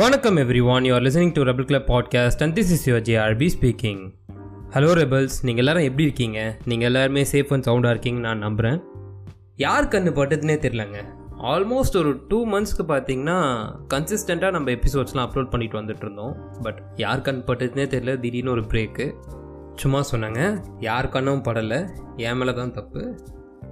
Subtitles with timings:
[0.00, 4.10] வணக்கம் everyone you're listening to Rebel Club podcast and this is your JRP speaking
[4.70, 6.56] hello rebels நீங்கள் எல்லாரும் எப்படி இருக்கீங்க?
[6.64, 8.80] நீங்கள் எல்லாருமே சேஃப் அண்ட் சவுண்டாக இருக்கீங்கன்னு நான் நம்புகிறேன்
[9.56, 11.04] யார் கண்ணு பட்டதுன்னே தெரிலங்க
[11.42, 16.36] ஆல்மோஸ்ட் ஒரு டூ மந்த்ஸ்க்கு பார்த்தீங்கன்னா கன்சிஸ்டண்ட்டாக நம்ம எபிசோட்ஸ்லாம் அப்லோட் பண்ணிட்டு வந்துட்டு இருந்தோம்.
[16.62, 19.14] பட் யார் கண் பட்டதுன்னே தெரில திடீர்னு ஒரு பிரேக்கு
[19.76, 20.64] சும்மா சொன்னாங்க.
[20.80, 21.88] யார் கண்ணும் படலை.
[22.16, 23.18] என் மேலே தான் தப்பு.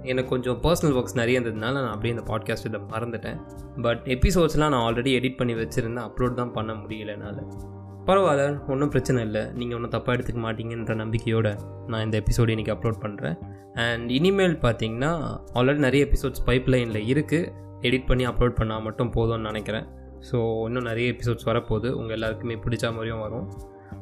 [0.03, 3.39] எனக்கு கொஞ்சம் பர்சனல் ஒர்க்ஸ் நிறைய இருந்ததுனால நான் அப்படியே இந்த பாட்காஸ்ட் இதை மறந்துட்டேன்.
[3.81, 6.05] பட் எபிசோட்ஸ்லாம் நான் ஆல்ரெடி எடிட் பண்ணி வச்சுருந்தேன்.
[6.09, 7.41] அப்லோட் தான் பண்ண முடியல என்னால்.
[8.05, 9.51] பரவாயில்ல ஒன்றும் பிரச்சனை இல்லை.
[9.53, 11.55] நீங்கள் ஒன்றும் தப்பாக எடுத்துக்க மாட்டீங்கன்ற நம்பிக்கையோடு
[11.87, 13.37] நான் இந்த எபிசோடு இன்றைக்கி அப்லோட் பண்ணுறேன்
[13.73, 15.11] அண்ட் இனிமேல் பார்த்தீங்கன்னா
[15.53, 19.87] ஆல்ரெடி நிறைய எபிசோட்ஸ் பைப் லைனில் இருக்குது எடிட் பண்ணி அப்லோட் பண்ணால் மட்டும் போதும்னு நினைக்கிறேன்.
[20.31, 21.89] ஸோ இன்னும் நிறைய எபிசோட்ஸ் வரப்போகுது.
[21.89, 23.45] உங்கள் எல்லாருக்குமே பிடிச்ச மாதிரியும் வரும்.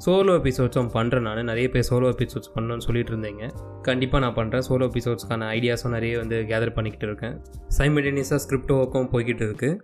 [0.06, 3.50] சோலோ எபிசோட்ஸும் பண்ணுறேன் நான் நிறைய பேர் சோலோ எபிசோட்ஸ் பண்ணணும்னு சொல்லிட்டு இருந்தீங்க
[3.82, 7.36] கண்டிப்பாக நான் பண்ணுறேன் சோலோ எபிசோட்ஸ்க்கான ஐடியாஸும் நிறைய வந்து கேதர் பண்ணிக்கிட்டு இருக்கேன்.
[7.78, 9.80] சைமல்டேனியஸாக ஸ்கிரிப்ட் ஒர்க்கும் போய்கிட்டு இருக்குது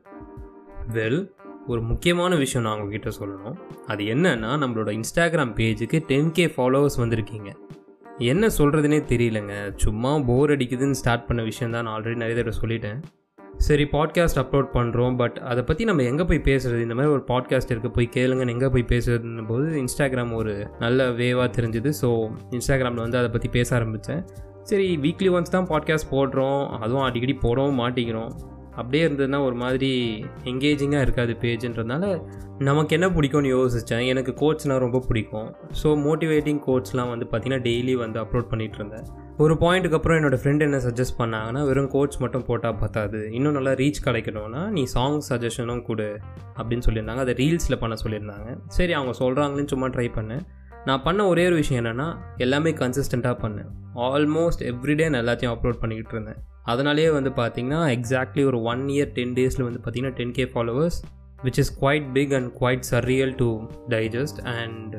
[0.93, 1.31] வெல்
[1.67, 3.57] ஒரு முக்கியமான விஷயம் நான் உங்ககிட்ட சொல்லணும்.
[3.87, 7.51] அது என்னன்னா நம்மளோட இன்ஸ்டாகிராம் பேஜுக்கு டென் கே ஃபாலோவர்ஸ் வந்திருக்கீங்க.
[8.17, 9.75] என்ன சொல்கிறதுனே தெரியலங்க.
[9.75, 12.99] சும்மா போர் அடிக்குதுன்னு ஸ்டார்ட் பண்ண விஷயம் தான் நான் ஆல்ரெடி நிறைய தடவை சொல்லிட்டேன்.
[13.57, 17.71] சரி பாட்காஸ்ட் அப்லோட் பண்ணுறோம் பட் அதை பற்றி நம்ம எங்கே போய் பேசுகிறது இந்த மாதிரி ஒரு பாட்காஸ்ட்
[17.73, 21.89] இருக்குது போய் கேளுங்கன்னு எங்கே போய் பேசுறதுன்னு போது இன்ஸ்டாகிராம் ஒரு நல்ல வேவாக தெரிஞ்சுது.
[22.01, 24.23] ஸோ இன்ஸ்டாகிராமில் வந்து அதை பற்றி பேச ஆரம்பித்தேன்
[24.63, 26.79] சரி வீக்லி ஒன்ஸ் தான் பாட்காஸ்ட் போடுறோம்.
[26.79, 28.33] அதுவும் அடிக்கடி போடவும் மாட்டிக்கிறோம்
[28.75, 29.89] அப்படியே இருந்ததுன்னா ஒரு மாதிரி
[30.43, 32.21] எங்கேஜிங்காக இருக்காது பேஜுன்றதுனால
[32.59, 35.49] நமக்கு என்ன பிடிக்கும்னு யோசித்தேன் எனக்கு கோட்ஸ்னால் ரொம்ப பிடிக்கும்.
[35.83, 39.05] ஸோ மோட்டிவேட்டிங் கோட்ஸ்லாம் வந்து பார்த்திங்கன்னா டெய்லி வந்து அப்லோட் பண்ணிகிட்டு இருந்தேன்.
[39.41, 43.71] ஒரு பாயிண்ட்டுக்கு அப்புறம் என்னோடய ஃப்ரெண்ட் என்ன சஜஸ்ட் பண்ணாங்கன்னா வெறும் கோட்ஸ் மட்டும் போட்டால் பார்த்தாது இன்னும் நல்லா
[43.79, 46.19] ரீச் கிடைக்கணும்னா நீ சாங் சஜஷனும் கொடு
[46.57, 47.23] அப்படின்னு சொல்லியிருந்தாங்க.
[47.25, 48.49] அதை ரீல்ஸில் பண்ண சொல்லியிருந்தாங்க.
[48.67, 50.43] சரி அவங்க சொல்கிறாங்களேன்னு சும்மா ட்ரை பண்ணேன்.
[50.85, 52.07] நான் பண்ண ஒரே ஒரு விஷயம் என்னென்னா
[52.45, 53.71] எல்லாமே கன்சிஸ்டண்ட்டாக பண்ணேன்.
[54.09, 56.39] ஆல்மோஸ்ட் எவ்ரிடே நான் எல்லாத்தையும் அப்லோட் பண்ணிக்கிட்டு இருந்தேன்.
[56.73, 60.99] அதனாலேயே வந்து பார்த்திங்கன்னா எக்ஸாக்ட்லி ஒரு ஒன் இயர் டென் டேஸில் வந்து பார்த்தீங்கன்னா ten K followers
[61.43, 63.49] which is quite big and quite surreal to
[63.95, 64.95] digest and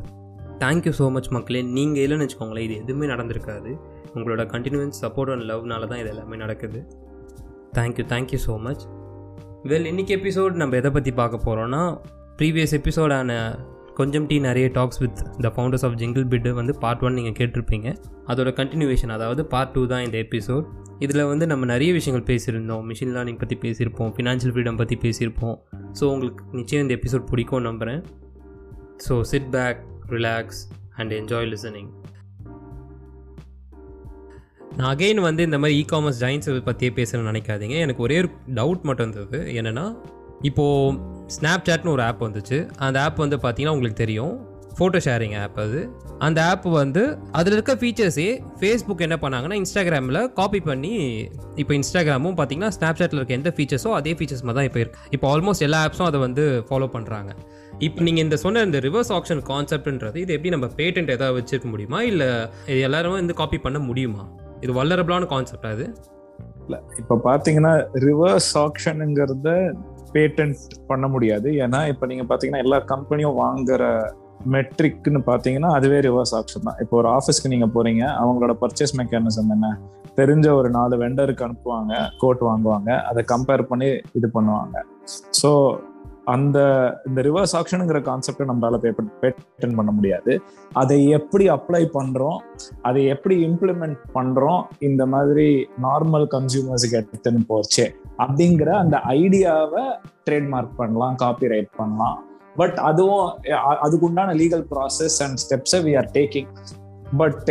[0.64, 1.62] thank you so much மக்களே.
[1.76, 3.70] நீங்கள் இல்லைன்னு வச்சுக்கோங்களேன் இது எதுவுமே நடந்திருக்காது.
[4.14, 6.80] உங்களோட கண்டினியூன்ஸ் சப்போர்ட் அண்ட் லவ்னால தான் இது எல்லாமே நடக்குது.
[7.78, 8.82] Thank you thank you so much
[9.70, 11.82] well இன்றைக்கி எபிசோட் நம்ம எதை பற்றி பார்க்க போகிறோன்னா
[12.40, 13.38] ப்ரீவியஸ் எபிசோடான
[13.98, 17.88] கொஞ்சம் டீ நிறைய talks with the founders of jingle bit வந்து பார்ட் ஒன் நீங்கள் கேட்டிருப்பீங்க.
[18.30, 20.66] அதோட கண்டினியூவேஷன் அதாவது பார்ட் டூ தான் இந்த எபிசோட்
[21.04, 22.82] இதில் வந்து நம்ம நிறைய விஷயங்கள் பேசியிருந்தோம்.
[22.90, 25.56] மிஷின் லேர்னிங் பற்றி பேசியிருப்போம் ஃபினான்ஷியல் ஃப்ரீடம் பற்றி பேசியிருப்போம்.
[25.98, 28.02] ஸோ உங்களுக்கு நிச்சயம் இந்த எபிசோட் பிடிக்கும் நம்புகிறேன்
[29.06, 29.80] so sit back
[30.16, 30.60] relax
[30.98, 31.90] and enjoy listening
[34.78, 37.76] நான் அகெயின் வந்து இந்த மாதிரி இ காமர்ஸ் ஜாயின்ஸ் பற்றியே பேசணும்னு நினைக்காதீங்க.
[37.84, 39.84] எனக்கு ஒரே ஒரு டவுட் மட்டும் இருந்தது என்னென்னா
[40.48, 40.96] இப்போது
[41.34, 42.58] ஸ்னாப் சாட்னு ஒரு ஆப் வந்துச்சு.
[42.86, 44.34] அந்த ஆப் வந்து பார்த்தீங்கன்னா உங்களுக்கு தெரியும்.
[44.78, 45.80] ஃபோட்டோ ஷேரிங் ஆப் அது.
[46.26, 47.02] அந்த ஆப் வந்து
[47.38, 48.26] அதில் இருக்க ஃபீச்சர்ஸே
[48.60, 50.92] ஃபேஸ்புக் என்ன பண்ணாங்கன்னா இன்ஸ்டாகிராமில் காப்பி பண்ணி
[51.62, 55.28] இப்போ இன்ஸ்டாகிராமும் பார்த்தீங்கன்னா ஸ்னாப் சாட்டில் இருக்க எந்த ஃபீச்சர்ஸோ அதே ஃபீச்சர்ஸ் மாதிரி தான் இப்போ இருக்குது இப்போ
[55.34, 57.30] ஆல்மோஸ்ட் எல்லா ஆப்ஸும் அதை வந்து ஃபாலோ பண்ணுறாங்க
[57.78, 62.00] இப்போ நீங்கள் இந்த சொன்ன இந்த ரிவர்ஸ் ஆப்ஷன் கான்செப்ட்ன்றது இது எப்படி நம்ம பேட்டன்ட் எதாவது வச்சுருக்க முடியுமா?
[62.02, 62.28] இல்லை
[62.72, 64.24] இது எல்லாருமே வந்து காப்பி பண்ண முடியுமா?
[64.64, 65.86] இது வல்லரபிளான கான்செப்ட் அது
[66.66, 67.72] இல்லை இப்போ பார்த்தீங்கன்னா
[68.08, 69.48] ரிவர்ஸ் ஆக்ஷனுங்கிறத
[70.14, 70.60] பேட்டன்ட்
[70.90, 71.48] பண்ண முடியாது.
[71.64, 73.82] ஏன்னா இப்போ நீங்கள் பார்த்தீங்கன்னா எல்லா கம்பெனியும் வாங்குற
[74.54, 76.78] மெட்ரிக்னு பார்த்தீங்கன்னா அதுவே ரிவர்ஸ் ஆப்ஷன் தான்.
[76.82, 79.68] இப்போ ஒரு ஆஃபீஸ்க்கு நீங்கள் போகிறீங்க அவங்களோட பர்ச்சேஸ் மெக்கானிசம் என்ன?
[80.18, 83.88] தெரிஞ்ச ஒரு நாலு வெண்டருக்கு அனுப்புவாங்க கோட் வாங்குவாங்க அதை கம்பேர் பண்ணி
[84.18, 84.76] இது பண்ணுவாங்க.
[85.40, 85.50] ஸோ
[86.32, 86.58] அந்த
[87.08, 88.78] இந்த ரிவர்ஸ் ஆக்ஷனுங்கிற கான்செப்டை நம்மளால
[89.22, 90.32] பேட்டன் பண்ண முடியாது.
[90.82, 92.38] அதை எப்படி அப்ளை பண்றோம்
[92.88, 95.48] அதை எப்படி இம்ப்ளிமெண்ட் பண்றோம் இந்த மாதிரி
[95.86, 97.86] நார்மல் கன்சியூமர்ஸுக்கு எடுத்துன்னு போச்சே
[98.24, 99.84] அப்படிங்கிற அந்த ஐடியாவை
[100.28, 102.18] ட்ரேட்மார்க் பண்ணலாம் காப்பி ரைட் பண்ணலாம்.
[102.56, 103.28] பட் அதுவும்
[103.84, 106.50] அதுக்குண்டான லீகல் ப்ராசஸ் அண்ட் ஸ்டெப்ஸை வி ஆர் டேக்கிங்
[107.20, 107.50] பட்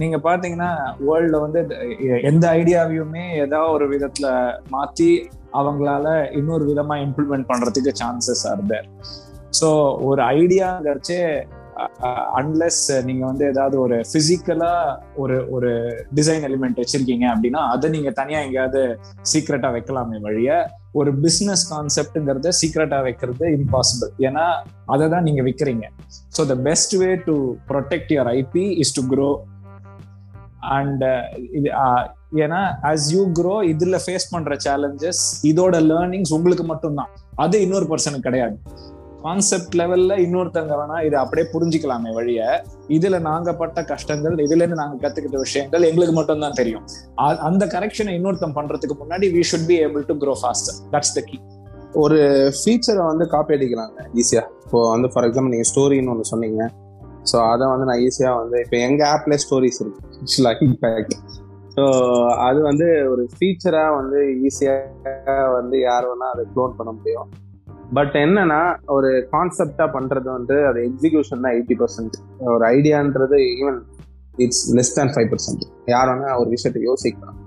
[0.00, 0.70] நீங்க பாத்தீங்கன்னா
[1.06, 1.60] வேர்ல்ட்ல வந்து
[2.30, 4.26] எந்த ஐடியாவையுமே ஏதாவது ஒரு விதத்துல
[4.74, 5.08] மாத்தி
[5.54, 8.88] அவங்களால இன்னொரு விதமா இம்ப்ளிமெண்ட் பண்றதுக்கு சான்சஸ் ஆர் தேர்
[9.60, 9.68] ஸோ
[10.02, 11.20] ஒரு ஐடியாங்கிறச்சே
[12.38, 14.72] அன்லெஸ் நீங்க வந்து ஏதாவது ஒரு பிசிக்கலா
[15.16, 15.70] ஒரு ஒரு
[16.14, 18.82] டிசைன் எலிமெண்ட் வச்சிருக்கீங்க அப்படின்னா அதை நீங்க தனியா எங்கேயாவது
[19.32, 20.50] சீக்ரெட்டா வைக்கலாமே வழிய
[20.94, 24.44] ஒரு பிசினஸ் கான்செப்ட்ங்கிறத சீக்ரெட்டா வைக்கிறது இம்பாசிபிள் ஏன்னா
[24.86, 25.86] அதை தான் நீங்க விற்கிறீங்க
[26.36, 27.36] so the best way to
[27.70, 29.30] protect your IP is to grow
[30.72, 31.04] and
[31.52, 31.70] இது
[32.44, 37.10] ஏன்னா ஆஸ் யூ க்ரோ இதுல ஃபேஸ் பண்ற சேலஞ்சஸ் இதோட லேர்னிங்ஸ் உங்களுக்கு மட்டும்தான்.
[37.44, 38.56] அது இன்னொரு பர்சனுக்கு கிடையாது.
[39.24, 42.40] கான்செப்ட் லெவல்ல இன்னொருத்தங்க வேணா இதை அப்படியே புரிஞ்சுக்கலாமே வழிய.
[42.96, 46.84] இதுல நாங்க பட்ட கஷ்டங்கள் இதுல இருந்து நாங்க கத்துக்கிட்ட விஷயங்கள் எங்களுக்கு மட்டும் தான் தெரியும்
[47.48, 51.38] அந்த கரெக்ஷனை இன்னொருத்தம் பண்றதுக்கு முன்னாடி we should be able to grow faster that's the key
[52.02, 52.18] ஒரு
[52.58, 56.62] ஃபீச்சரை வந்து காப்பி அடிக்கலாங்க ஈஸியா இப்போ வந்து ஃபார் எக்ஸாம்பிள் நீங்க ஸ்டோரின்னு ஒன்று சொன்னீங்க.
[57.30, 60.00] ஸோ அதை வந்து நான் ஈஸியாக வந்து இப்போ எங்கள் ஆப்ல ஸ்டோரிஸ் இருக்கு?
[60.68, 61.14] இம்பேக்ட்
[61.74, 61.84] ஸோ
[62.46, 67.28] அது வந்து ஒரு ஃபீச்சராக வந்து ஈஸியாக வந்து யார் வேணால் அதை க்ளோன் பண்ண முடியும்.
[67.98, 68.60] பட் என்னன்னா
[68.96, 72.16] ஒரு கான்செப்டா பண்றது வந்து அது எக்ஸிகியூஷன் தான் எயிட்டி பர்சன்ட்
[72.54, 73.78] ஒரு ஐடியான்றது even
[74.44, 75.64] it's less than five percent
[75.94, 77.38] யார் வேணா ஒரு விஷயத்த யோசிக்கலாம்.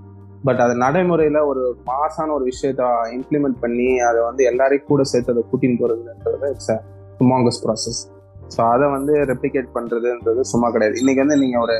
[0.48, 2.82] பட் அது நடைமுறையில ஒரு மாசான ஒரு விஷயத்த
[3.18, 6.74] இம்ப்ளிமெண்ட் பண்ணி அதை வந்து எல்லாரையும் கூட சேர்த்து அதை கூட்டின்னு போறதுன்றது இட்ஸ்
[7.20, 8.02] சுமாங்கஸ் ப்ராசஸ்
[8.54, 10.96] ஸோ அதை வந்து ரெப்ளிகேட் பண்றதுன்றது சும்மா கிடையாது.
[11.02, 11.76] இன்னைக்கு வந்து நீங்க ஒரு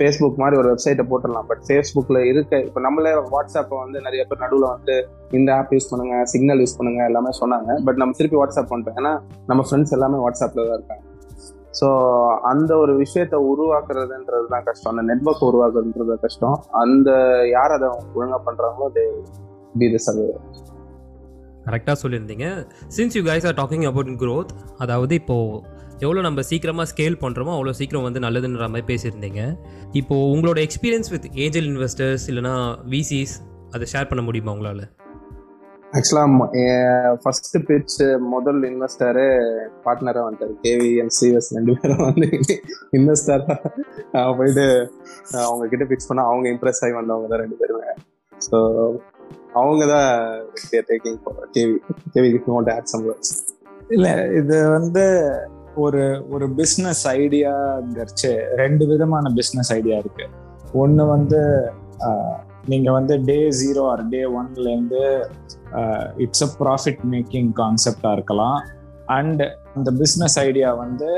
[0.00, 1.46] ஃபேஸ்புக் மாதிரி ஒரு வெப்சைட்டை போட்டுடலாம்.
[1.50, 4.94] பட் ஃபேஸ்புக்கில் இருக்க இப்போ நம்மளே வாட்ஸ்அப்பை வந்து நிறைய பேர் நடுவில் வந்து
[5.38, 7.70] இந்த ஆப் யூஸ் பண்ணுங்க சிக்னல் யூஸ் பண்ணுங்க எல்லாமே சொன்னாங்க.
[7.88, 9.12] பட் நம்ம திருப்பி வாட்ஸ்அப் பண்ணிட்டோம் ஏன்னா
[9.52, 11.04] நம்ம ஃப்ரெண்ட்ஸ் எல்லாமே வாட்ஸ்அப்பில் தான் இருக்காங்க.
[11.78, 11.88] ஸோ
[12.52, 14.92] அந்த ஒரு விஷயத்த உருவாக்குறதுன்றது தான் கஷ்டம்.
[14.92, 16.56] அந்த நெட்ஒர்க் உருவாக்குறதுன்றது கஷ்டம்.
[16.82, 17.10] அந்த
[17.56, 19.04] யார் அதை ஒழுங்காக பண்ணுறாங்களோ அது
[19.80, 20.26] பி தி சர்வே
[21.66, 22.46] கரெக்டாக சொல்லியிருந்தீங்க.
[22.96, 24.52] Since you guys are talking about growth
[24.84, 25.60] அதாவது இப்போது
[26.04, 29.40] எவ்வளோ நம்ம சீக்கிரமாக ஸ்கேல் பண்ணுறோமோ அவ்வளோ சீக்கிரம் வந்து நல்லதுன்ற மாதிரி பேசியிருந்தீங்க.
[30.00, 32.54] இப்போது உங்களோட எக்ஸ்பீரியன்ஸ் வித் ஏஞ்சல் இன்வெஸ்டர்ஸ் இல்லைனா
[32.94, 33.34] விசிஸ்
[33.74, 34.82] அதை ஷேர் பண்ண முடியுமா உங்களால்?
[35.98, 37.96] ஆக்சுவலாக ஃபர்ஸ்ட் பிச்
[38.34, 39.26] முதல் இன்வெஸ்டரு
[39.84, 40.54] பார்ட்னராக வந்துட்டார்.
[40.64, 42.28] கேவி அண்ட் சிஎஸ் ரெண்டு பேரும் வந்து
[42.98, 43.44] இன்வெஸ்டர்
[44.38, 44.66] போயிட்டு
[45.46, 47.92] அவங்க கிட்ட பிக்ஸ் பண்ண அவங்க இம்ப்ரெஸ் ஆகி வந்தவங்க தான் ரெண்டு பேருமே.
[48.48, 48.58] ஸோ
[49.60, 50.10] அவங்க தான்
[50.90, 51.20] டேக்கிங்
[51.56, 51.76] கேவி
[52.16, 52.30] கேவி
[52.78, 53.08] ஆட் சம்
[53.96, 54.08] இல்ல
[54.40, 55.04] இது வந்து
[55.84, 56.04] ஒரு
[56.34, 58.32] ஒரு பிஸ்னஸ் ஐடியாங்கிறச்சு
[58.62, 60.26] ரெண்டு விதமான பிஸ்னஸ் ஐடியா இருக்கு.
[60.82, 61.40] ஒன்னு வந்து
[62.72, 65.02] நீங்க வந்து டே ஜீரோ ஆர் டே ஒன்ல இருந்து
[66.24, 68.58] இட்ஸ் அ ப்ராஃபிட் மேக்கிங் கான்செப்டா இருக்கலாம்.
[69.16, 69.42] அண்ட்
[69.76, 71.08] அந்த பிஸ்னஸ் ஐடியா வந்து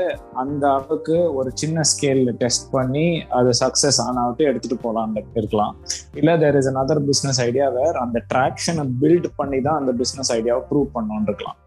[0.41, 3.05] அந்த அளவுக்கு ஒரு சின்ன ஸ்கேல்ல டெஸ்ட் பண்ணி
[3.37, 5.73] அது சக்சஸ் ஆனாவிட்டு எடுத்துட்டு போகலான் இருக்கலாம்.
[6.19, 10.63] இல்ல there is another business idea where அந்த ட்ராக்ஷனை பில்ட் பண்ணி தான் அந்த பிஸ்னஸ் ஐடியாவை
[10.71, 11.59] ப்ரூவ் பண்ணோன்னு இருக்கலாம்.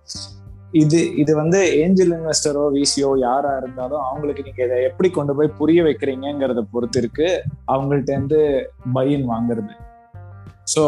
[0.73, 5.83] இது இது வந்து ஏஞ்சல் இன்வெஸ்டரோ விசியோ யாரா இருந்தாலும் அவங்களுக்கு நீங்க இதை எப்படி கொண்டு போய் புரிய
[5.83, 7.45] வைக்கிறீங்கிறத பொறுத்து இருக்கு.
[7.75, 8.41] அவங்கள்ட்ட இருந்து
[8.97, 9.73] பையன் வாங்குறது.
[10.75, 10.83] ஸோ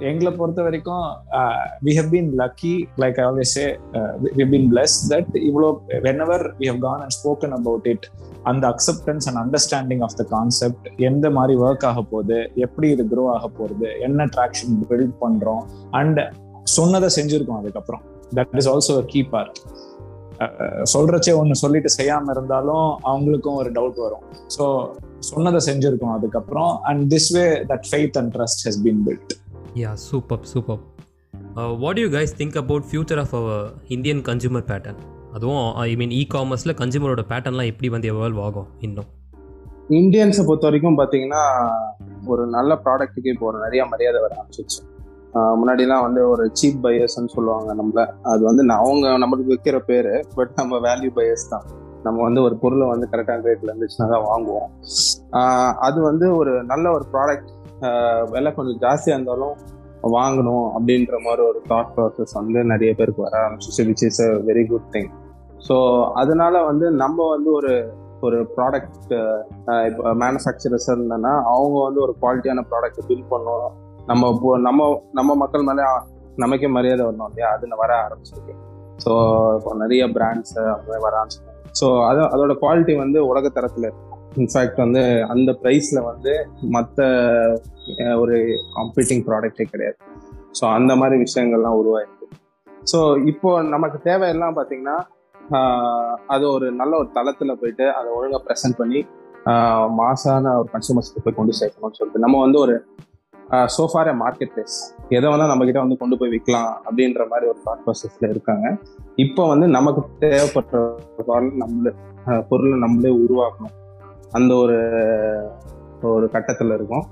[0.00, 1.06] எங்களை பொறுத்த வரைக்கும்
[1.86, 3.78] we have been lucky like I always say
[4.38, 5.80] we been blessed that இவ்வளோ
[6.26, 8.06] whenever we have gone and spoken about it
[8.42, 13.24] அந்த acceptance and understanding of the concept எந்த மாதிரி ஒர்க் ஆக போகுது எப்படி இது க்ரோ
[13.36, 16.20] ஆக போகுது என்ன ட்ராக்ஷன் பில்ட் பண்றோம் அண்ட்
[16.64, 18.04] சொன்னதை செஞ்சுருக்கோம் அதுக்கப்புறம்.
[18.32, 19.58] That is also key part
[20.84, 24.24] சொல்றச்சே ஒன்று சொல்லிட்டு செய்யாம இருந்தாலும் அவங்களுக்கும் ஒரு டவுட் வரும்.
[24.56, 24.64] ஸோ
[25.28, 29.34] சொன்னதை செஞ்சிருக்கோம் அதுக்கப்புறம் and this way that faith and trust has been built
[29.78, 30.80] yeah super super
[31.80, 35.00] what you guys think about future of our Indian consumer pattern
[35.32, 39.08] அதுவும் ஐ மீன் இ காமர்ஸில் கன்சூமரோட பேட்டர்ன்லாம் எப்படி வந்து எவால்வ் ஆகும் இன்னும்?
[39.98, 41.42] இந்தியன்ஸை பொறுத்த வரைக்கும் பார்த்தீங்கன்னா
[42.26, 44.80] ஒரு நல்ல ப்ராடக்ட்டுக்கு இப்போ ஒரு நிறைய மரியாதை வர ஆரம்பிச்சிச்சு
[45.58, 48.02] முன்னாடிலாம் வந்து ஒரு சீப் பையர்ஸ்ன்னு சொல்லுவாங்க நம்மள.
[48.32, 51.66] அது வந்து நான் அவங்க நம்மளுக்கு வைக்கிற பேரு பட் நம்ம வேல்யூ பையர்ஸ் தான்.
[52.06, 54.68] நம்ம வந்து ஒரு பொருளை வந்து கரெக்டான ரேட்ல இருந்துச்சுன்னா தான் வாங்குவோம்.
[55.86, 57.50] அது வந்து ஒரு நல்ல ஒரு ப்ராடக்ட்
[58.32, 59.56] விலை கொஞ்சம் ஜாஸ்தியாக இருந்தாலும்
[60.16, 64.64] வாங்கணும் அப்படின்ற மாதிரி ஒரு தாட் ப்ராசஸ் வந்து நிறைய பேருக்கு வர ஆரம்பிச்சிச்சு which is a very
[64.66, 65.10] good thing
[65.68, 65.76] so
[66.14, 67.72] அதனால வந்து நம்ம வந்து ஒரு
[68.22, 68.96] ஒரு ப்ராடக்ட்
[69.88, 73.74] இப்போ மேனுஃபேக்சரர்ஸ் இருந்தேன்னா அவங்க வந்து ஒரு குவாலிட்டியான ப்ராடக்ட் பில் பண்ணணும்.
[74.10, 74.80] நம்ம நம்ம
[75.18, 75.84] நம்ம மக்கள் மேலே
[76.42, 77.48] நமக்கே மரியாதை வரணும் இல்லையா?
[77.56, 78.54] அதில் வர ஆரம்பிச்சிருக்கு.
[79.04, 79.12] ஸோ
[79.56, 83.88] இப்போ நிறைய பிராண்ட்ஸ் அப்படியே வர ஆரம்பிச்சிருக்கு ஸோ அது அதோட குவாலிட்டி வந்து உலக தரத்தில்
[84.42, 85.02] இன்ஃபேக்ட் வந்து
[85.34, 86.32] அந்த ப்ரைஸில் வந்து
[86.76, 86.98] மற்ற
[88.22, 88.36] ஒரு
[88.76, 89.98] காம்பீட்டிங் ப்ராடக்டே கிடையாது.
[90.58, 92.26] ஸோ அந்த மாதிரி விஷயங்கள்லாம் உருவாயிருக்கு.
[92.92, 92.98] ஸோ
[93.32, 94.96] இப்போ நமக்கு தேவையெல்லாம் பார்த்தீங்கன்னா
[96.34, 99.00] அது ஒரு நல்ல ஒரு தளத்துல போயிட்டு அதை ஒழுங்காக ப்ரெசென்ட் பண்ணி
[100.00, 102.74] மாசான ஒரு கன்சூமர்ஸ்க்கு போய் கொண்டு சேர்க்கணும்னு சொல்லிட்டு நம்ம வந்து ஒரு
[103.50, 104.78] சோஃபார் மார்க்கெட் பிளேஸ்
[105.08, 108.66] எதை வேணால் நம்ம கிட்ட வந்து கொண்டு போய் விற்கலாம் அப்படின்ற மாதிரி ஒரு தாட் ப்ராசஸ்ல இருக்காங்க.
[109.24, 110.80] இப்போ வந்து நமக்கு தேவைப்பட்ட
[111.28, 111.92] பொருள் நம்மளே
[112.48, 113.74] பொருளை நம்மளே உருவாக்கணும்.
[114.30, 114.78] அந்த ஒரு
[116.02, 117.04] ஒரு கட்டத்தில் இருக்கும்.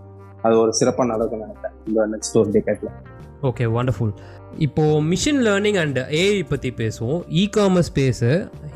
[0.42, 1.76] அது ஒரு சிறப்பாக நடக்கும் நினைக்கிறேன்.
[1.86, 2.90] இந்த நெக்ஸ்ட் ஒரு டெக்கேட்ல
[3.42, 4.12] ஓகே வண்டர்ஃபுல்
[4.58, 7.20] இப்போது மிஷின் லேர்னிங் அண்ட் ஏஐ பற்றி பேசுவோம்.
[7.40, 8.30] இ காமர்ஸ் ஸ்பேஸு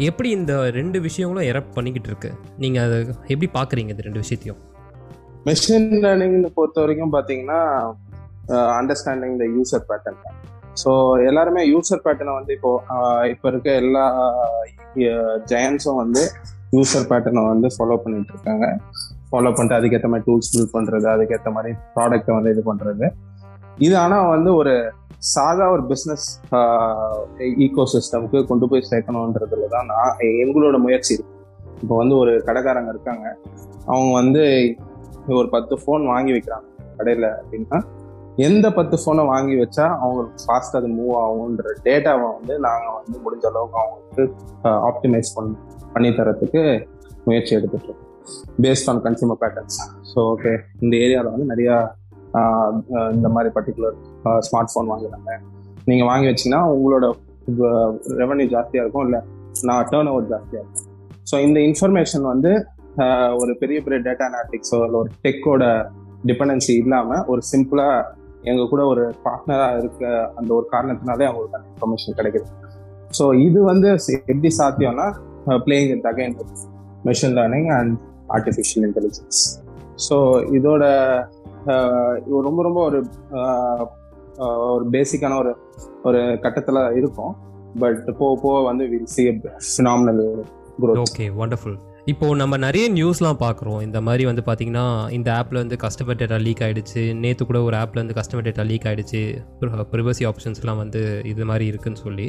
[0.08, 2.30] எப்படி இந்த ரெண்டு விஷயங்களும் எரப் பண்ணிக்கிட்டு இருக்கு?
[2.58, 2.98] நீங்கள் அதை
[3.32, 4.60] எப்படி பார்க்குறீங்க இந்த ரெண்டு விஷயத்தையும்?
[5.46, 7.58] மெஷின் லேர்னிங்னு பொறுத்த வரைக்கும் பார்த்தீங்கன்னா
[8.78, 10.20] understanding the user pattern
[10.82, 10.90] so
[11.28, 12.70] எல்லாருமே யூசர் பேட்டர்னை வந்து இப்போ
[13.32, 14.04] இப்போ இருக்க எல்லா
[15.52, 16.22] ஜெயன்ஸும் வந்து
[16.76, 18.66] யூசர் பேட்டர்னை வந்து ஃபாலோ பண்ணிட்டு இருக்காங்க.
[19.30, 23.06] ஃபாலோ பண்ணிட்டு அதுக்கேற்ற மாதிரி டூல்ஸ் பில்ட் பண்ணுறது அதுக்கேற்ற மாதிரி ப்ராடக்ட்டை வந்து இது பண்ணுறது
[23.78, 24.74] இது ஆனால் வந்து ஒரு
[25.34, 26.26] சாதா ஒரு பிஸ்னஸ்
[27.64, 31.34] ஈகோ சிஸ்டம்க்கு கொண்டு போய் சேர்க்கணுன்றதுல தான் நான் எங்களோட முயற்சி இருக்கு.
[31.82, 33.26] இப்போ வந்து ஒரு கடைக்காரங்க இருக்காங்க.
[33.90, 34.42] அவங்க வந்து
[35.40, 36.66] ஒரு பத்து ஃபோன் வாங்கி வைக்கிறாங்க.
[36.98, 37.78] கடையில் அப்படின்னா
[38.46, 43.44] எந்த பத்து ஃபோனை வாங்கி வச்சா அவங்களுக்கு ஃபாஸ்ட் அது மூவ் ஆகுன்ற டேட்டாவை வந்து நாங்கள் வந்து முடிஞ்ச
[43.50, 44.22] அளவுக்கு அவங்களுக்கு
[44.90, 45.56] ஆப்டிமைஸ் பண்ணி
[45.94, 46.60] பண்ணி தரத்துக்கு
[47.26, 48.10] முயற்சி எடுத்துட்டு இருக்கோம்.
[48.64, 49.78] Based on consumer patterns
[50.10, 50.52] so okay
[50.84, 51.76] இந்த ஏரியாவில் வந்து நிறையா
[53.16, 53.96] இந்த மாதிரி பர்டிகுலர்
[54.48, 55.30] ஸ்மார்ட் ஃபோன் வாங்குறாங்க.
[55.90, 57.06] நீங்கள் வாங்கி வச்சீங்கன்னா உங்களோட
[58.22, 59.20] ரெவன்யூ ஜாஸ்தியாக இருக்கும் இல்லை
[59.68, 60.86] நான் டேர்ன் ஓவர் ஜாஸ்தியாக இருக்கும்.
[61.30, 62.52] ஸோ இந்த இன்ஃபர்மேஷன் வந்து
[63.40, 65.64] ஒரு பெரிய பெரிய டேட்டா அனாலிட்டிக்ஸோ இல்லை ஒரு டெக்கோட
[66.26, 68.18] டிபெண்டன்சி இல்லாமல் ஒரு சிம்பிளாக
[68.50, 72.46] எங்கள் கூட ஒரு பார்ட்னராக இருக்க அந்த ஒரு காரணத்தினாலே அவங்களுக்கு அந்த இன்ஃபர்மேஷன் கிடைக்குது.
[73.18, 75.06] ஸோ இது வந்து எப்படி சாத்தியம்னா
[75.66, 76.36] playing in again
[77.08, 77.94] machine learning and
[78.36, 79.40] artificial intelligence
[80.08, 80.16] so
[80.58, 80.84] இதோட
[82.48, 82.98] ரொம்ப ரொம்ப ஒரு
[84.72, 85.52] ஒரு பேசிக்கான ஒரு
[86.02, 87.32] ஒரு கட்டத்தில் இருக்கும்.
[87.80, 89.24] பட் போக போக வந்து will see
[89.70, 90.22] phenomenal
[91.06, 91.78] okay wonderful
[92.12, 93.80] இப்போது நம்ம நிறைய நியூஸ்லாம் பார்க்குறோம்.
[93.86, 94.84] இந்த மாதிரி வந்து பார்த்திங்கன்னா
[95.16, 98.86] இந்த ஆப்பில் வந்து கஸ்டமர் டேட்டா லீக் ஆகிடுச்சு நேற்று கூட ஒரு ஆப்பில் வந்து கஸ்டமர் டேட்டா லீக்
[98.90, 99.20] ஆகிடுச்சு
[99.92, 101.02] ப்ரிவசி ஆப்ஷன்ஸ்லாம் வந்து
[101.32, 102.26] இது மாதிரி இருக்குன்னு சொல்லி.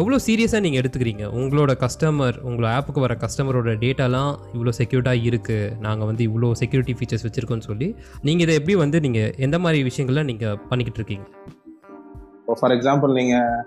[0.00, 1.24] எவ்வளோ சீரியஸாக நீங்கள் எடுத்துக்கிறீங்க?
[1.40, 7.26] உங்களோட கஸ்டமர் உங்களோட ஆப்புக்கு வர கஸ்டமரோட டேட்டாலாம் இவ்வளோ செக்யூர்டாக இருக்குது நாங்கள் வந்து இவ்வளோ செக்யூரிட்டி ஃபீச்சர்ஸ்
[7.28, 7.90] வச்சுருக்கோன்னு சொல்லி.
[8.28, 11.26] நீங்கள் இதை எப்படி வந்து நீங்கள் எந்த மாதிரி விஷயங்கள்லாம் நீங்கள் பண்ணிக்கிட்டு இருக்கீங்க?
[12.40, 13.60] இப்போ ஃபார் எக்ஸாம்பிள் நீங்கள்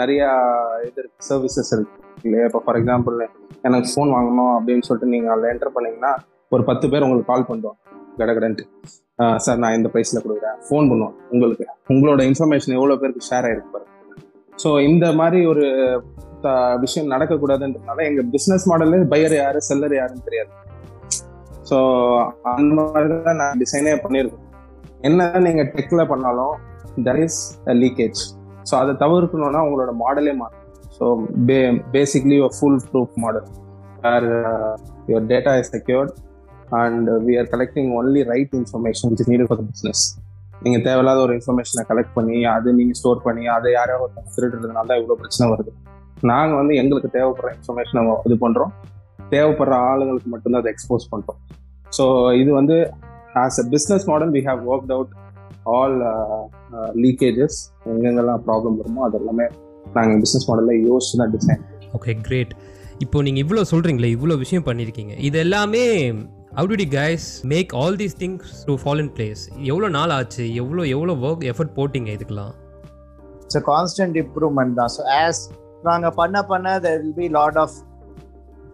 [0.00, 0.30] நிறையா
[0.86, 1.96] இது இருக்கு சர்வீசஸ் இருக்கு.
[2.26, 2.46] இல்லையா?
[2.48, 3.16] இப்போ ஃபார் எக்ஸாம்பிள்
[3.66, 6.10] எனக்கு ஃபோன் வாங்கணும் அப்படின்னு சொல்லிட்டு நீங்கள் அதில் என்டர் பண்ணீங்கன்னா
[6.54, 7.78] ஒரு பத்து பேர் உங்களுக்கு கால் பண்ணுவோம்
[8.20, 8.64] கடகடன்ட்டு
[9.44, 10.58] சார் நான் இந்த ப்ரைஸில் கொடுக்குறேன்.
[10.66, 11.66] ஃபோன் பண்ணுவோம் உங்களுக்கு.
[11.92, 13.92] உங்களோட இன்ஃபர்மேஷன் எவ்வளோ பேருக்கு ஷேர் ஆகிருக்கு பாருங்க.
[14.62, 15.64] ஸோ இந்த மாதிரி ஒரு
[16.84, 20.52] விஷயம் நடக்கக்கூடாதுன்றதுனால எங்கள் பிஸ்னஸ் மாடல்ல பையர் யார் செல்லர் யாருன்னு தெரியாது.
[21.70, 21.78] ஸோ
[22.54, 24.46] அந்த மாதிரி தான் நான் டிசைனே பண்ணியிருக்கேன்.
[25.08, 26.54] என்ன நீங்கள் டெக்கில் பண்ணாலும்
[27.08, 27.40] தர் இஸ்
[27.82, 28.22] லீக்கேஜ்
[28.64, 30.56] ஸோ அதை தவிர்க்கணும்னா உங்களோட மாடலே மாறும்
[30.96, 31.04] ஸோ
[31.48, 31.58] பே
[31.92, 32.54] பேசிக்லி ஒரு
[32.88, 33.46] foolproof model
[34.04, 34.26] where
[35.08, 36.12] your data is secured
[36.80, 40.02] and we are collecting only right information which is for the business
[40.62, 44.98] நீங்கள் தேவையில்லாத ஒரு இன்ஃபர்மேஷனை கலெக்ட் பண்ணி அது நீங்கள் ஸ்டோர் பண்ணி அதை யாராவது ஒருத்தங்க திருடுறதுனால தான்
[45.00, 45.70] இவ்வளோ பிரச்சனை வருது.
[46.22, 48.72] நாங்கள் வந்து எங்களுக்கு தேவைப்படுற இன்ஃபர்மேஷனை இது பண்ணுறோம்
[49.30, 51.38] தேவைப்படுற ஆளுங்களுக்கு மட்டும்தான் அதை எக்ஸ்போஸ் பண்ணுறோம்
[51.92, 52.76] ஸோ இது வந்து
[53.36, 55.12] as a business model we have work out
[55.72, 55.96] all
[57.04, 57.58] leakages
[57.92, 59.46] எங்கெங்கெல்லாம் ப்ராப்ளம் வருமோ அது எல்லாமே
[59.96, 61.62] நாங்கள் பிஸ்னஸ் மாடலில் யோசிச்சு தான் டிசைன்
[61.98, 62.52] ஓகே கிரேட்
[63.04, 65.84] இப்போ நீங்கள் இவ்வளோ சொல்கிறீங்களே இவ்வளோ விஷயம் பண்ணியிருக்கீங்க இது எல்லாமே
[66.56, 70.44] how did you guys make all these things to fall in place எவ்வளோ நாள் ஆச்சு?
[70.62, 72.54] எவ்வளோ எவ்வளோ ஒர்க் எஃபர்ட் போட்டிங்க இதுக்கெல்லாம்?
[73.42, 74.92] இட்ஸ் கான்ஸ்டன்ட் இம்ப்ரூவ்மெண்ட் தான்.
[74.96, 75.40] ஸோ ஆஸ்
[75.84, 77.76] நாங்கள் பண்ண பண்ண there will be lot of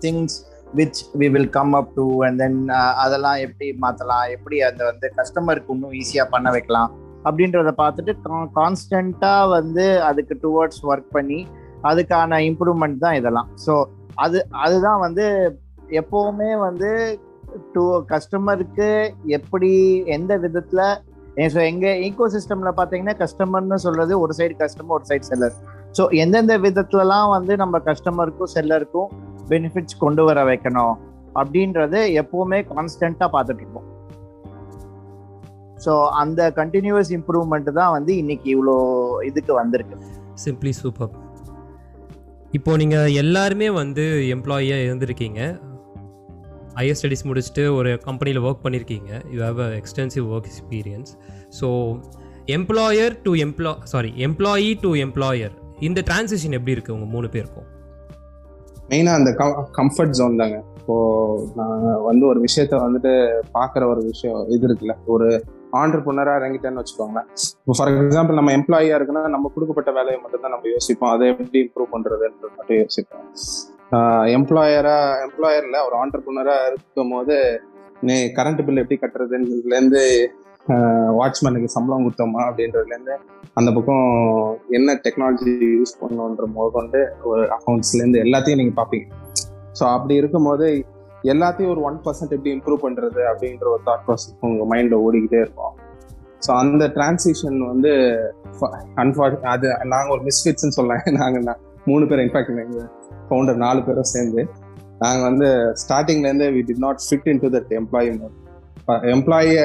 [0.05, 5.11] things which we will come up to and then அதெல்லாம் எப்படி மாற்றலாம் எப்படி அந்த வந்து
[5.15, 6.91] கஸ்டமருக்கு இன்னும் ஈஸியாக பண்ண வைக்கலாம்
[7.25, 8.13] அப்படின்றத பார்த்துட்டு
[8.55, 11.47] கான்ஸ்டண்ட்டாக வந்து அதுக்கு டுவர்ட்ஸ் ஒர்க் பண்ணி
[11.85, 13.49] அதுக்கான இம்ப்ரூவ்மெண்ட் தான் இதெல்லாம்.
[13.67, 13.73] ஸோ
[14.17, 15.57] அது அதுதான் வந்து
[15.91, 17.19] எப்போவுமே வந்து
[17.75, 20.87] டு கஸ்டமருக்கு எப்படி எந்த விதத்தில்
[21.51, 25.57] ஸோ எங்கள் ஈகோ சிஸ்டமில் பார்த்தீங்கன்னா கஸ்டமர்னு சொல்கிறது ஒரு சைடு கஸ்டமர் ஒரு சைடு செல்லர்
[25.99, 29.09] ஸோ எந்தெந்த விதத்துலலாம் வந்து நம்ம கஸ்டமருக்கும் செல்லருக்கும்
[29.51, 30.95] பெனிஃபிட்ஸ் கொண்டு வர வைக்கணும்
[31.41, 33.89] அப்படின்றது எப்பவுமே கான்ஸ்டண்ட்டாக பார்த்துட்டு இருப்போம்.
[35.85, 38.77] ஸோ அந்த கண்டினியூஸ் இம்ப்ரூவ்மெண்ட் தான் வந்து இன்னைக்கு இவ்வளோ
[39.31, 39.97] இதுக்கு வந்திருக்கு.
[40.45, 41.13] சிம்பிளி சூப்பர்
[42.59, 45.41] இப்போ நீங்கள் எல்லாருமே வந்து எம்ப்ளாயியாக இருந்திருக்கீங்க.
[46.79, 51.13] ஹையர் ஸ்டடீஸ் முடிச்சுட்டு ஒரு கம்பெனியில் ஒர்க் பண்ணியிருக்கீங்க you have a extensive work experience
[51.59, 51.69] so
[52.57, 55.55] employer to எம்ப்ளா sorry employee to employer
[55.89, 57.69] இந்த டிரான்சிஷன் எப்படி இருக்குது உங்கள் மூணு பேருக்கும்?
[58.91, 59.31] மெயினாக அந்த
[59.79, 60.59] கம்ஃபர்ட் ஜோன் தாங்க.
[60.81, 60.97] இப்போ
[61.61, 63.13] நாங்கள் வந்து ஒரு விஷயத்த வந்துட்டு
[63.57, 64.95] பார்க்குற ஒரு விஷயம் இது இருக்குல்ல.
[65.15, 65.29] ஒரு
[65.81, 67.29] ஆண்டர்பனராக இறங்கிட்டேன்னு வச்சுக்கோங்களேன்.
[67.63, 71.13] இப்போ ஃபார் எக்ஸாம்பிள் நம்ம எம்ப்ளாயியாக இருக்குன்னா நம்ம கொடுக்கப்பட்ட வேலையை மட்டும் தான் நம்ம யோசிப்போம்.
[71.15, 73.27] அதை எப்படி இம்ப்ரூவ் பண்ணுறதுன்றது மட்டும் யோசிப்போம்.
[74.37, 77.37] எம்ப்ளாயராக எம்ப்ளாயரில் ஒரு ஆண்டர்பனராக இருக்கும் போது
[78.09, 80.03] நீ கரண்ட் பில் எப்படி கட்டுறதுன்றதுலேருந்து
[81.19, 83.15] வாட்ச்மேனுக்கு சம்பளம் கொடுத்தோமா அப்படின்றதுலேருந்து
[83.59, 84.07] அந்த பக்கம்
[84.71, 89.07] என்ன டெக்னாலஜி யூஸ் பண்ணணுன்ற முதற்கொண்டு ஒரு அக்கௌண்ட்ஸ்லேருந்து எல்லாத்தையும் நீங்கள் பார்ப்பீங்க.
[89.79, 90.67] ஸோ அப்படி இருக்கும்போது
[91.33, 95.75] எல்லாத்தையும் ஒரு ஒன் பர்சன்ட் எப்படி இம்ப்ரூவ் பண்ணுறது அப்படின்ற ஒரு தாட் ப்ராசஸ் உங்கள் மைண்டில் ஓடிக்கிட்டே இருக்கும்.
[96.47, 97.93] ஸோ அந்த டிரான்சிஷன் வந்து
[99.05, 101.47] அன்ஃபார்ச் அது நாங்கள் ஒரு மிஸ்ஃபிட்ஸ்ன்னு சொல்லலாம் நாங்கள்
[101.91, 102.89] மூணு பேர் இன்ஃபேக்ட் எங்கள்
[103.29, 104.43] ஃபவுண்டர் நாலு பேரும் சேர்ந்து
[105.03, 105.49] நாங்கள் வந்து
[105.83, 108.11] ஸ்டார்டிங்லேருந்து we did not fit in to that employee
[109.15, 109.65] எம்ப்ளாயியை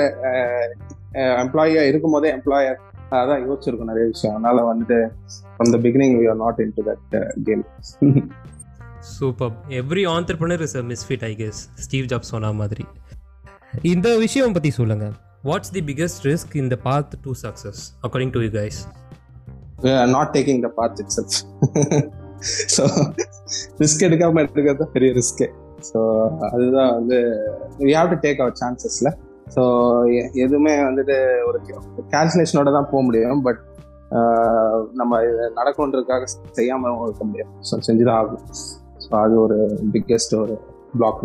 [1.43, 2.79] எம்ப்ளாயியாக இருக்கும் போதே எம்ப்ளாயர்
[3.19, 4.35] அதான் யோசிச்சிருக்கோம் நிறைய விஷயம்.
[4.35, 4.97] அதனால வந்துட்டு
[5.55, 7.15] from the beginning we are not in to that
[7.47, 7.63] game
[9.17, 12.85] super every entrepreneur is a misfit I guess Steve Job சொன்ன மாதிரி.
[13.93, 15.13] இந்த விஷயம் பற்றி சொல்லுங்கள்
[15.49, 18.79] வாட்ஸ் தி பிக்கஸ்ட் ரிஸ்க் இந்த path to success according to you guys
[20.15, 21.37] not taking the path itself
[22.75, 22.83] so
[23.83, 25.47] risk எடுக்காம எடுக்கிறது தான் பெரிய ரிஸ்க்கு
[25.93, 27.17] ஸோ அதுதான் வந்து
[27.79, 29.09] we have to take our சான்சஸ்ல
[29.55, 29.61] so
[30.33, 31.59] எதுவுமே வந்துட்டு ஒரு
[32.11, 33.41] கேல்குலேஷனோட தான் போக முடியும்.
[33.41, 33.61] பட்
[34.93, 35.21] நம்ம
[35.55, 38.43] நடக்கணுன்றதுக்காக செய்யாமல் இருக்க முடியும் ஸோ செஞ்சுதான் ஆகும்
[39.05, 39.57] ஸோ அது ஒரு
[39.93, 40.59] பிக்கெஸ்ட் ஒரு
[40.97, 41.23] பிளாக்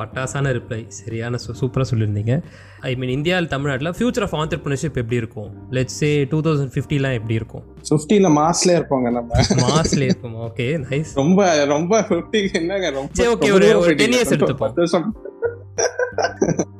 [0.00, 2.42] பட்டாசான ரிப்ளை சரியான சூ சூப்பராக சொல்லியிருந்தீங்க.
[2.80, 5.50] ஐ மீன் இந்தியாவில் தமிழ்நாட்டில் ஃபியூச்சர் ஆஃப் ஆண்டர்பிரினர்ஷிப் எப்படி இருக்கும்?
[5.70, 7.62] லெட்ஸ் சே டூ தௌசண்ட் ஃபிஃப்டிலாம் எப்படி இருக்கும்?
[7.90, 9.26] ஃபிஃப்டில மாஸ்ல இருப்போங்க நம்ம.
[9.54, 14.30] மாஸ்ல இருக்கும் ஓகே நைஸ் ரொம்ப ரொம்ப ஃபிஃப்டி என்னங்க ரொம்ப சரி, okay, ஒரு- ஒரு 10 years
[14.30, 15.02] எடுத்துப்போம்.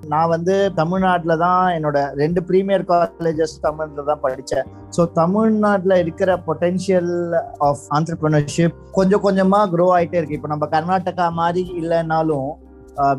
[0.06, 4.64] நான் வந்து தமிழ்நாட்டில் தான் என்னோட ரெண்டு ப்ரீமியர் காலேஜஸ் தமிழ்ல தான் படித்தேன்
[4.96, 10.34] ஸோ தமிழ்நாட்டில் இருக்கிற பொட்டென்ஷியல் ஆஃப் ஆண்டர்பிரினர்ஷிப் கொஞ்சம் கொஞ்சமாக க்ரோ ஆகிட்டே இருக்கு.
[10.34, 12.48] இப்போ நம்ம கர்நாடகா மாதிரி இல்லைன்னாலும்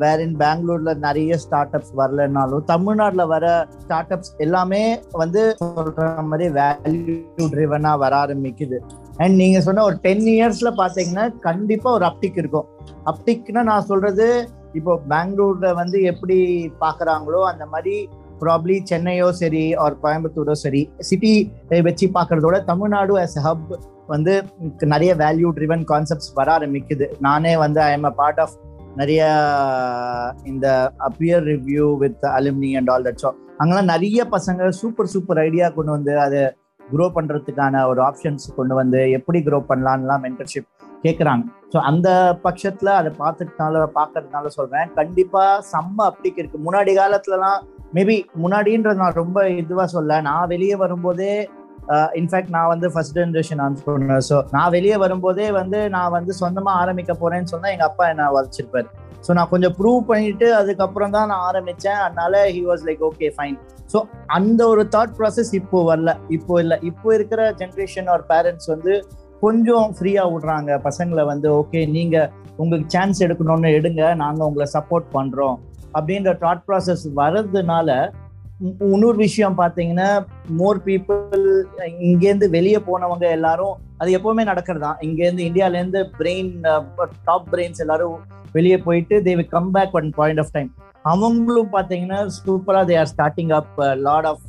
[0.03, 3.45] வேற இன் பெங்களூர்ல நிறைய ஸ்டார்ட் அப்ஸ் வரலனாலும் தமிழ்நாட்டில் வர
[3.83, 4.81] ஸ்டார்ட் அப்ஸ் எல்லாமே
[5.21, 8.79] வந்து சொல்ற மாதிரி வேல்யூ ட்ரிவனா வர ஆரம்பிக்குது.
[9.21, 12.67] அண்ட் நீங்க சொன்ன ஒரு டென் இயர்ஸ்ல பாத்தீங்கன்னா கண்டிப்பா ஒரு அப்டிக் இருக்கும்.
[13.11, 14.27] அப்டிக்னா நான் சொல்றது
[14.79, 16.39] இப்போ பெங்களூர்ல வந்து எப்படி
[16.83, 17.95] பாக்குறாங்களோ அந்த மாதிரி
[18.43, 21.33] ப்ராப்ளி சென்னையோ சரி ஆர் கோயம்புத்தூரோ சரி சிட்டி
[21.87, 23.73] வச்சு பார்க்கறதோட தமிழ்நாடு அஸ் ஹப்
[24.13, 24.33] வந்து
[24.93, 27.05] நிறைய வேல்யூ ட்ரிவன் கான்செப்ட்ஸ் வர ஆரம்பிக்குது.
[27.27, 28.55] நானே வந்து I am a part of
[28.95, 29.21] நிறைய
[30.45, 30.67] இந்த
[31.05, 35.91] a peer review with alumni and all that so அங்கெல்லாம் நிறைய பசங்க சூப்பர் சூப்பர் ஐடியா கொண்டு
[35.91, 36.41] வந்து அதை
[36.89, 40.69] க்ரோ பண்றதுக்கான ஒரு ஆப்ஷன்ஸ் கொண்டு வந்து எப்படி க்ரோ பண்ணலான்லாம் மென்டர்ஷிப்
[41.03, 41.43] கேட்குறாங்க
[41.73, 42.07] ஸோ அந்த
[42.41, 46.57] பட்சத்தில் அதை பார்த்துட்டனால பார்க்கறதுனால சொல்கிறேன் கண்டிப்பா செம்ம அப்டிக் இருக்கு.
[46.57, 47.59] முன்னாடி காலத்துலலாம்
[47.93, 51.33] மேபி முன்னாடின்றது நான் ரொம்ப இதுவாக சொல்ல நான் வெளியே வரும்போதே
[51.93, 56.81] Uh, இன்ஃபேக்ட் நான் வந்து ஃபர்ஸ்ட் ஜென்ரேஷன் ஆண்டர்பிரினர் ஸோ நான் வெளியே வரும்போதே வந்து நான் வந்து சொந்தமாக
[56.81, 58.87] ஆரம்பிக்க போறேன்னு சொன்னால் எங்கள் அப்பா என்ன வளர்ச்சிருப்பார்.
[59.25, 63.57] ஸோ நான் கொஞ்சம் ப்ரூவ் பண்ணிட்டு அதுக்கப்புறம் தான் நான் ஆரம்பித்தேன் அதனால he was like okay fine
[63.93, 63.99] so
[64.37, 66.13] அந்த ஒரு தாட் ப்ராசஸ் இப்போ வரல.
[66.37, 66.77] இப்போ இல்லை.
[66.91, 68.93] இப்போ இருக்கிற ஜென்ரேஷன் ஆர் பேரண்ட்ஸ் வந்து
[69.43, 70.71] கொஞ்சம் ஃப்ரீயாக விடுறாங்க.
[70.87, 72.29] பசங்களை வந்து ஓகே நீங்கள்
[72.61, 74.03] உங்களுக்கு சான்ஸ் எடுக்கணும்னு எடுங்க.
[74.23, 75.57] நாங்கள் உங்களை சப்போர்ட் பண்ணுறோம்
[75.97, 77.89] அப்படின்ற தாட் ப்ராசஸ் வர்றதுனால
[78.91, 80.09] இன்னொரு விஷயம் பார்த்தீங்கன்னா
[80.59, 81.45] மோர் பீப்புள்
[82.07, 86.51] இங்கேருந்து வெளியே போனவங்க எல்லாரும் அது எப்பவுமே நடக்கிறது தான் இங்கேருந்து இந்தியாவிலேருந்து பிரெயின்
[87.25, 88.15] டாப் பிரெயின்ஸ் எல்லாரும்
[88.55, 90.69] வெளியே போயிட்டு they will come back one point of time
[91.05, 93.77] அவங்களும் பார்த்தீங்கன்னா சூப்பராக they are starting up
[94.07, 94.45] lot of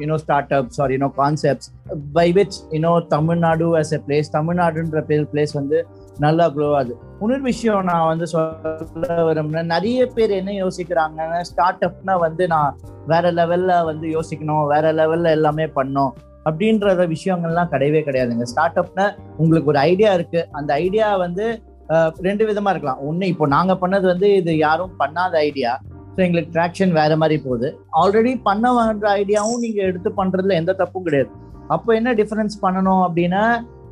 [0.00, 0.18] you know
[0.52, 1.68] startups are you know concepts
[2.14, 5.80] by which you know Tamil Nadu as a place தமிழ்நாடுன்ற place வந்து
[6.18, 6.94] நல்லா glow ஆகுது.
[7.20, 9.70] இன்னொரு விஷயம் நான் வந்து சொல்ல விரும்புறேன்.
[9.74, 12.74] நிறைய பேர் என்ன யோசிக்கிறாங்கன்னா ஸ்டார்ட் அப்னா வந்து நான்
[13.12, 16.12] வேற லெவல்ல வந்து யோசிக்கணும் வேற லெவல்ல எல்லாமே பண்ணணும்
[16.48, 18.46] அப்படின்ற விஷயங்கள்லாம் கிடையவே கிடையாதுங்க.
[18.50, 19.06] ஸ்டார்ட் அப்னா
[19.42, 20.40] உங்களுக்கு ஒரு ஐடியா இருக்கு.
[20.58, 21.46] அந்த ஐடியா வந்து
[22.26, 23.00] ரெண்டு விதமா இருக்கலாம்.
[23.08, 25.72] ஒன்று இப்போ நாங்க பண்ணது வந்து இது யாரும் பண்ணாத ஐடியா
[26.14, 27.70] ஸோ எங்களுக்கு ட்ராக்ஷன் வேற மாதிரி போகுது.
[28.00, 31.32] ஆல்ரெடி பண்ண வேண்டிய ஐடியாவும் நீங்க எடுத்து பண்றதுல எந்த தப்பும் கிடையாது.
[31.76, 33.42] அப்போ என்ன டிஃபரன்ஸ் பண்ணணும் அப்படின்னா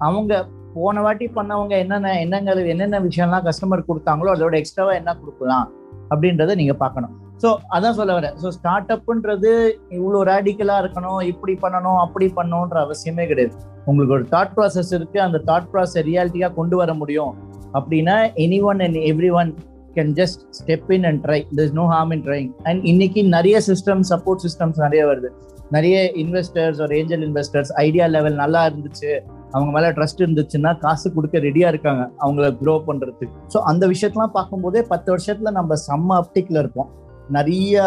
[0.09, 0.35] அவங்க
[0.77, 5.67] போன வாட்டி பண்ணவங்க என்னென்ன என்னங்க என்னென்ன விஷயம்லாம் கஸ்டமர் கொடுத்தாங்களோ அதோட எக்ஸ்ட்ராவா என்ன கொடுக்கலாம்
[6.13, 7.13] அப்படின்றத நீங்க பார்க்கணும்.
[7.43, 8.35] ஸோ அதான் சொல்ல வரேன்.
[8.43, 9.51] ஸோ ஸ்டார்ட் அப்புன்றது
[9.99, 13.55] இவ்வளோ ரேடிக்கலாக இருக்கணும் இப்படி பண்ணணும் அப்படி பண்ணணுன்ற அவசியமே கிடையாது.
[13.91, 17.33] உங்களுக்கு ஒரு தாட் ப்ராசஸ் இருக்கு அந்த தாட் ப்ராசஸ் ரியாலிட்டியாக கொண்டு வர முடியும்.
[17.79, 19.51] அப்படின்னா any one and every one
[19.97, 24.05] can just step in and try this no harm in trying and இன்னைக்கு நிறைய சிஸ்டம்
[24.13, 25.31] சப்போர்ட் சிஸ்டம்ஸ் நிறைய வருது.
[25.77, 29.13] நிறைய இன்வெஸ்டர்ஸ் ஒரு ஏஞ்சல் இன்வெஸ்டர்ஸ் ஐடியா லெவல் நல்லா இருந்துச்சு.
[29.55, 32.05] அவங்க மேல ட்ரஸ்ட் இருந்துச்சுன்னா காசு கொடுக்க ரெடியா இருக்காங்க.
[32.25, 33.35] அவங்கள க்ரோ பண்றதுக்கு.
[33.55, 36.91] ஸோ அந்த விஷயத்தெல்லாம் பார்க்கும்போதே பத்து வருஷத்துல நம்ம செம்ம அப்டிக்ல இருப்போம்.
[37.37, 37.83] நிறைய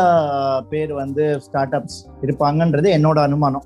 [0.69, 3.65] பேர் வந்து ஸ்டார்ட் அப்ஸ் இருப்பாங்கன்றது என்னோட அனுமானம்.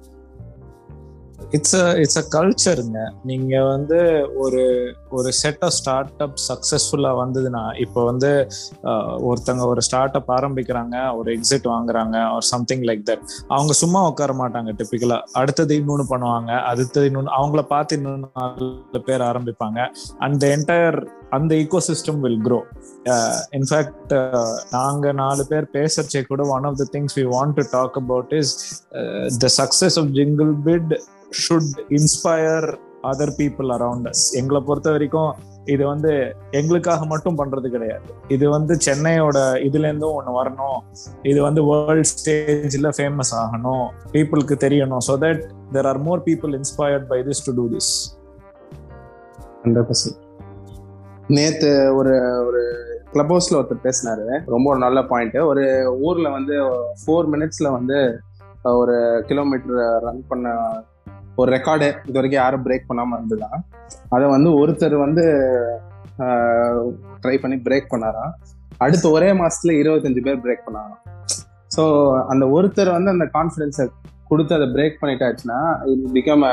[1.52, 4.62] இட்ஸ் அ இட்ஸ் அ கல்ச்சருங்க நீங்க வந்து ஒரு
[5.10, 8.50] ஒரு செட் ஆஃப் ஸ்டார்ட் அப் சக்சஸ்ஃபுல்லா வந்ததுன்னா இப்போ வந்து
[9.18, 14.34] ஒருத்தங்க ஒரு ஸ்டார்ட் அப் ஆரம்பிக்கிறாங்க ஒரு எக்ஸிட் வாங்குறாங்க ஒரு சம்திங் லைக் தட் அவங்க சும்மா உட்கார
[14.34, 19.80] மாட்டாங்க டிப்பிக்கலா அடுத்தது இன்னொன்னு பண்ணுவாங்க அடுத்தது இன்னொன்னு அவங்கள பார்த்து இன்னொன்னு நாலு பேர் ஆரம்பிப்பாங்க.
[20.20, 21.56] அந்த என்டையர் அந்த
[21.88, 22.60] ecosystem will grow
[23.52, 24.14] in fact
[24.72, 28.84] நாங்கள் நாலு பேர் பேசுறச்சே கூட one of the things we want to talk about is
[29.38, 31.02] the success of Jingle Bid
[31.40, 32.68] should inspire
[33.10, 35.32] other people around us எங்களை பொறுத்த வரைக்கும்
[35.74, 36.12] இது வந்து
[36.60, 38.10] எங்களுக்காக மட்டும் பண்றது கிடையாது.
[38.36, 40.80] இது வந்து சென்னையோட இதுல இருந்தும் ஒண்ணு வரணும்.
[41.32, 43.86] இது வந்து வேர்ல்ட் ஸ்டேஜ்ல ஃபேமஸ் ஆகணும்.
[44.14, 45.04] பீப்புளுக்கு தெரியணும்.
[45.08, 45.42] So that
[45.76, 47.92] there are more people inspired by this to do this
[49.64, 50.20] hundred percent
[51.38, 52.14] நேத்து ஒரு
[52.48, 52.62] ஒரு
[53.14, 54.28] கிளப் ஹவுஸ்ல ஒருத்தர் பேசினாரு.
[54.54, 55.64] ரொம்ப ஒரு நல்ல பாயிண்ட் ஒரு
[56.08, 56.56] ஊர்ல வந்து
[57.02, 58.00] ஃபோர் மினிட்ஸ்ல வந்து
[58.80, 58.96] ஒரு
[59.30, 60.48] கிலோமீட்டர் ரன் பண்ண
[61.40, 63.60] ஒரு ரெக்கார்டு இது வரைக்கும் யாரும் பிரேக் பண்ணாமல் இருந்துதான்
[64.16, 65.24] அதை வந்து ஒருத்தர் வந்து
[67.24, 68.32] ட்ரை பண்ணி பிரேக் பண்ணாராம்.
[68.86, 71.02] அடுத்து ஒரே மாசத்துல இருபத்தஞ்சு பேர் பிரேக் பண்ணாராம்.
[71.76, 71.84] ஸோ
[72.32, 73.86] அந்த ஒருத்தர் வந்து அந்த கான்ஃபிடென்ஸை
[74.30, 75.60] கொடுத்து அதை பிரேக் பண்ணிட்டாச்சுன்னா
[75.92, 76.46] இது பிகம்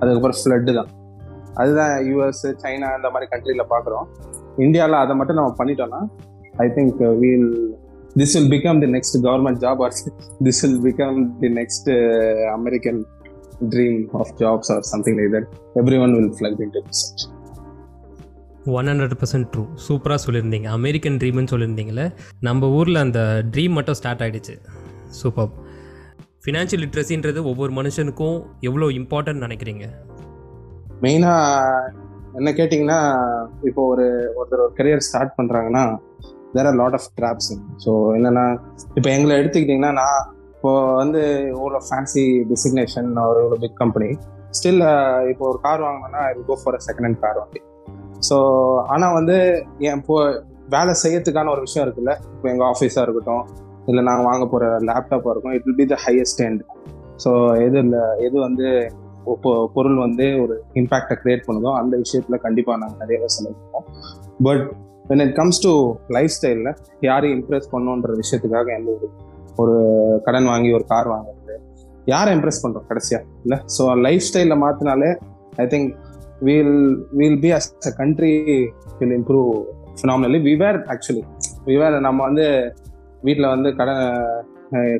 [0.00, 0.90] அதுக்கப்புறம் ஃப்ளட்டு தான்.
[1.60, 4.06] அதுதான் யூஎஸ் சைனா இந்த மாதிரி கண்ட்ரியில் பார்க்குறோம்.
[4.66, 6.00] இந்தியாவில் அதை மட்டும் நம்ம பண்ணிட்டோம்னா
[6.64, 7.50] I think we'll
[8.20, 9.94] this will become the next government job or
[10.46, 11.90] this will become the next
[12.56, 13.00] American
[14.14, 16.82] of jobs or something like that every one will flock in to
[18.72, 20.68] one hundred percent true சூப்பராக சொல்லியிருந்தீங்க.
[20.68, 22.12] American ட்ரீம்னு சொல்லியிருந்தீங்களே.
[22.40, 24.54] நம்ம ஊரில் அந்த dream மட்டும் start ஆகிடுச்சு
[25.08, 25.50] super
[26.44, 29.84] financial லிட்ரஸின்றது ஒவ்வொரு மனுஷனுக்கும் எவ்வளோ இம்பார்ட்டன்ட் நினைக்கிறீங்க?
[31.02, 31.90] மெயினாக
[32.34, 33.00] என்ன கேட்டிங்கன்னா
[33.62, 35.98] இப்போ ஒரு ஒருத்தர் ஒரு கரியர் ஸ்டார்ட் பண்ணுறாங்கன்னா
[36.56, 37.52] are lot of traps
[37.84, 38.58] so என்னென்னா
[38.94, 40.20] இப்போ எங்களை எடுத்துக்கிட்டிங்கன்னா நான்
[40.62, 44.08] இப்போ வந்து இவ்வளோ ஃபேன்சி டிசிக்னேஷன் ஒரு இவ்வளோ பிக் கம்பெனி
[44.52, 44.82] ஸ்டில்
[45.30, 47.60] இப்போ ஒரு car வாங்கினோன்னா I go for a second hand car வாங்கி
[48.28, 48.36] ஸோ
[48.86, 49.36] ஆனால் வந்து
[49.78, 50.16] என் இப்போ
[50.68, 52.12] வேலை செய்யறதுக்கான ஒரு விஷயம் இருக்குல்ல?
[52.34, 53.42] இப்போ எங்கள் ஆஃபீஸாக இருக்கட்டும்
[53.86, 56.62] இல்லை நாங்கள் வாங்க போகிற லேப்டாப்பாக இருக்கும் it will be the highest end
[57.24, 58.68] so எது இல்லை எது வந்து
[59.32, 63.88] இப்போ பொருள் வந்து ஒரு இம்பேக்டை கிரியேட் பண்ணுதோ அந்த விஷயத்தில் கண்டிப்பாக நாங்கள் நிறையவே செலவிப்போம்
[64.42, 64.64] but
[65.08, 65.74] when it comes to
[66.10, 69.08] life ஸ்டைலில் யாரையும் இம்ப்ரெஸ் பண்ணுன்ற விஷயத்துக்காக எந்த ஒரு
[69.62, 69.74] ஒரு
[70.26, 71.56] கடன் வாங்கி ஒரு கார் வாங்குறது.
[72.12, 73.58] யாரை இம்ப்ரெஸ் பண்ணுறோம் கடைசியாக இல்லை?
[73.76, 75.10] ஸோ லைஃப் ஸ்டைலில் மாற்றினாலே
[75.64, 75.90] I think
[76.48, 76.76] we'll
[77.18, 78.32] we'll be as a country
[79.00, 79.50] will improve
[79.98, 81.22] phenomenally we were actually
[81.70, 82.46] we were நம்ம வந்து
[83.26, 84.04] வீட்டில் வந்து கடன்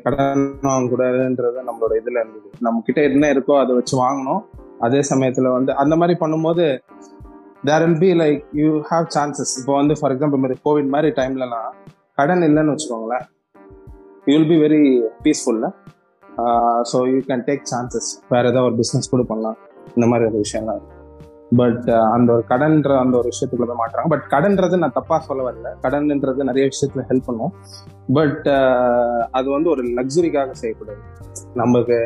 [0.05, 2.49] கடன் வாங்கக்கூடாதுன்றது நம்மளோட இதில் இருந்தது.
[2.65, 4.41] நம்ம கிட்ட என்ன இருக்கோ அதை வச்சு வாங்கணும்
[4.85, 6.65] அதே சமயத்தில் வந்து அந்த மாதிரி பண்ணும்போது
[7.67, 11.69] there will be like you have chances இப்போ வந்து ஃபார் எக்ஸாம்பிள் மாதிரி கோவிட் மாதிரி டைம்லலாம்
[12.19, 13.25] கடன் இல்லைன்னு வச்சுக்கோங்களேன்.
[14.27, 14.83] You will be very
[15.23, 15.67] பீஸ்ஃபுல்ல
[16.91, 19.57] so you can take chances வேற ஏதாவது ஒரு பிஸ்னஸ் கூட பண்ணலாம்.
[19.95, 20.83] இந்த மாதிரி ஒரு விஷயம்லாம்
[21.59, 24.09] பட் ah, அந்த ஒரு கடன்ற அந்த ஒரு விஷயத்துக்குள்ள தான் மாட்டுறாங்க.
[24.13, 25.69] பட் கடன்றது நான் தப்பாக சொல்ல வரல.
[25.83, 27.53] கடன்ன்றது நிறைய விஷயத்துல ஹெல்ப் பண்ணும்.
[28.17, 31.01] பட் ah, அது வந்து ஒரு லக்ஸுரிக்காக செய்யக்கூடாது.
[31.61, 31.97] நமக்கு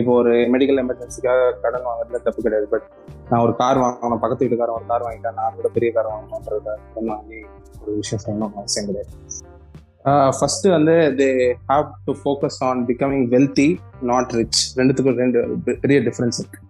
[0.00, 2.68] இப்போ ஒரு மெடிக்கல் எமர்ஜென்சிக்காக கடன் வாங்குறதுல தப்பு கிடையாது.
[2.74, 2.86] பட்
[3.30, 4.22] நான் ஒரு கார் வாங்கணும்.
[4.24, 5.38] பக்கத்து வீட்டுக்காரன் ஒரு கார் வாங்கிட்டேன்.
[5.40, 6.78] நான் கூட பெரிய கார் வாங்கணுன்றத
[7.12, 7.40] வாங்கி
[7.82, 9.12] ஒரு விஷயம் செய்யணும் அவசியம் கிடையாது.
[10.38, 11.28] ஃபர்ஸ்ட் வந்து they
[11.70, 13.68] have to focus on becoming wealthy
[14.10, 15.38] not rich ரெண்டுத்துக்கும் ரெண்டு
[15.84, 16.60] பெரிய டிஃப்ரென்ஸ் இருக்கு.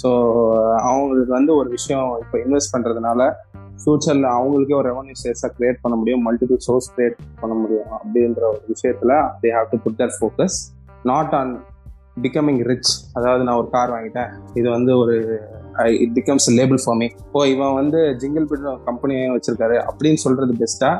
[0.00, 0.10] ஸோ
[0.90, 3.20] அவங்களுக்கு வந்து ஒரு விஷயம் இப்போ இன்வெஸ்ட் பண்ணுறதுனால
[3.82, 8.62] ஃபியூச்சரில் அவங்களுக்கே ஒரு ரெவன்யூ சேர்ஸாக கிரியேட் பண்ண முடியும் மல்டிபிள் சோர்ஸ் கிரியேட் பண்ண முடியும் அப்படின்ற ஒரு
[8.72, 10.58] விஷயத்தில் they have to put their focus
[11.12, 11.52] not on
[12.24, 14.32] becoming rich அதாவது நான் ஒரு கார் வாங்கிட்டேன்.
[14.60, 15.16] இது வந்து ஒரு
[16.04, 17.08] it becomes label for me
[17.38, 20.90] oh இவன் வந்து ஜிங்கிள் பிட் கம்பெனி வச்சிருக்காரு அப்படின்னு சொல்றது பெஸ்ட்டா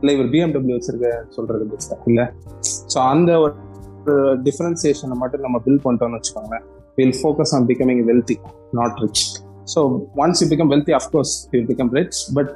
[0.00, 2.26] இல்லை இவர் பிஎம்டபிள்யூ வச்சிருக்க சொல்றது பெஸ்ட்டா இல்லை.
[2.94, 3.54] ஸோ அந்த ஒரு
[4.48, 6.66] டிஃபரன்சியேஷனை மட்டும் நம்ம பில் பண்ணிட்டோம்னு வச்சுக்கோங்களேன்.
[7.00, 8.36] Will focus on becoming wealthy
[8.80, 9.24] not rich
[9.74, 9.80] so
[10.24, 12.52] once you become wealthy of course you become rich but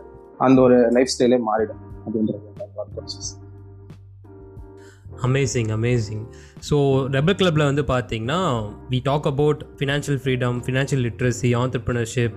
[0.47, 1.83] அந்த ஒரு லைஃப் ஸ்டைலே மாறிடும்.
[2.07, 2.41] அப்படின்றது
[5.23, 6.25] அமேசிங் அமேசிங்
[6.71, 6.77] ஸோ
[7.11, 8.41] ரெபல் கிளப்பில் வந்து பார்த்தீங்கன்னா
[8.91, 12.37] we talk about financial freedom financial literacy entrepreneurship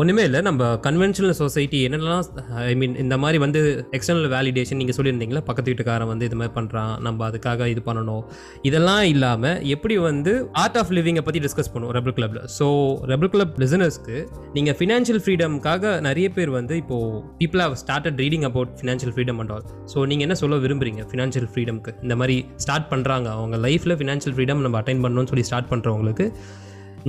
[0.00, 0.38] ஒன்றுமே இல்லை.
[0.46, 2.22] நம்ம கன்வென்ஷனல் சொசைட்டி என்னென்னலாம்
[2.70, 3.60] ஐ மீன் இந்த மாதிரி வந்து
[3.96, 8.22] எக்ஸ்டர்னல் வேலிடேஷன் நீங்கள் சொல்லியிருந்தீங்களா பக்கத்து வீட்டுக்காரன் வந்து இது மாதிரி பண்ணுறான் நம்ம அதுக்காக இது பண்ணணும்.
[8.68, 12.66] இதெல்லாம் இல்லாமல் எப்படி வந்து ஆர்ட் ஆஃப் லிவிங்கை பற்றி டிஸ்கஸ் பண்ணுவோம் ரெபல் கிளப்பில் ஸோ
[13.12, 14.16] ரெபல் கிளப் லிசனர்ஸ்க்கு
[14.58, 19.54] நீங்கள் ஃபினான்ஷியல் ஃப்ரீடம்காக நிறைய பேர் வந்து இப்போது people have started reading about financial freedom and
[19.56, 24.36] all so நீங்கள் என்ன சொல்ல விரும்புறீங்க ஃபினான்ஷியல் ஃப்ரீடம்க்கு இந்த மாதிரி ஸ்டார்ட் பண்ணுறாங்க அவங்க லைஃப்பில் ஃபினான்ஷியல்
[24.36, 26.26] ஃப்ரீடம் நம்ம அட்டைன் பண்ணணும்னு சொல்லி ஸ்டார்ட் பண்ணுறவங்களுக்கு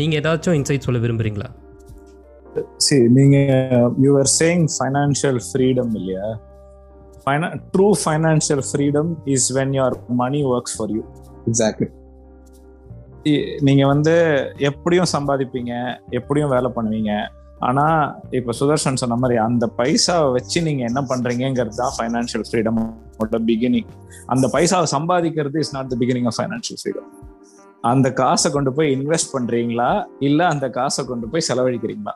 [0.02, 1.50] நீங்கள் ஏதாச்சும் இன்சைட் சொல்ல விரும்புகிறீங்களா
[2.78, 3.38] சி நீங்க
[4.00, 6.28] யூஆர் சேயிங் ஃபைனான்சியல் ஃப்ரீடம் இல்லையா?
[7.74, 11.04] True financial freedom is when your money works for you
[11.48, 11.88] exactly
[13.62, 17.30] நீங்க வந்து எப்படியும் சம்பாதிப்பீங்க எப்படியும் வேலை பண்ணுவீங்க.
[17.60, 22.80] ஆனா இப்ப சுதர்ஷன் சொன்ன மாதிரி அந்த பைசாவை வச்சு நீங்க என்ன பண்றீங்கிறது தான் ஃபைனான்சியல் ஃப்ரீடம்
[23.48, 23.88] பிகினிங்
[24.28, 27.35] அந்த பைசாவை சம்பாதிக்கிறது is not the beginning of financial freedom
[27.90, 29.90] அந்த காசை கொண்டு போய் இன்வெஸ்ட் பண்றீங்களா?
[30.20, 32.14] இல்ல அந்த காசை கொண்டு போய் செலவழிக்கிறீங்களா?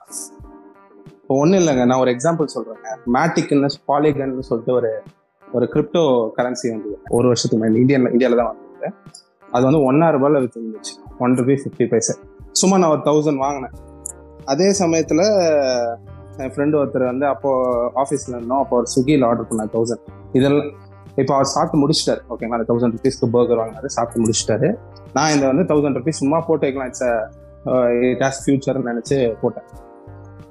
[1.22, 1.84] இப்போ ஒன்றும் இல்லைங்க.
[1.90, 2.88] நான் ஒரு எக்ஸாம்பிள் சொல்றேங்க.
[3.16, 4.92] மேட்டிக்னு பாலிகன் சொல்லிட்டு ஒரு
[5.54, 6.02] ஒரு கிரிப்டோ
[6.38, 7.82] கரன்சி வந்து ஒரு வருஷத்துக்கு முன்னாடி.
[7.84, 8.90] இந்தியாவில் இந்தியாவில் தான் வந்தது.
[9.56, 10.60] அது வந்து ஒன்னாயிரம் ரூபாயில் வித்து
[11.26, 12.16] ஒன் ருபி ஃபிஃப்டி பைசா
[12.52, 13.76] சும்மா நான் ஒரு தௌசண்ட் வாங்கினேன்.
[14.46, 15.26] அதே சமயத்தில்
[16.44, 18.62] என் ஃப்ரெண்டு ஒருத்தர் வந்து அப்போது ஆஃபீஸில் இருந்தோம்.
[18.64, 20.06] அப்போ ஒரு ஸ்விக்கியில் ஆர்டர் பண்ணேன் தௌசண்ட்
[20.38, 20.72] இதெல்லாம்
[21.22, 22.22] இப்போ அவர் சாப்பிட்டு முடிச்சிட்டாரு.
[22.32, 24.68] ஓகேங்களா அந்த தௌசண்ட் ருபீஸ்க்கு பர்கர் வாங்கினாரு சாப்பிட்டு முடிச்சிட்டாரு.
[25.18, 27.06] நான் இந்த வந்து தௌசண்ட் ருபீஸ் சும்மா போட்டு வைக்கலாம் இட்ஸ்
[28.10, 29.68] இட் ஹாஸ் uh, ஃபியூச்சர்னு நினச்சி போட்டேன்.